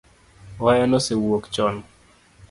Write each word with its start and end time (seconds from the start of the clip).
Waya 0.63 0.85
nosewuok 0.89 1.43
chon 1.53 1.75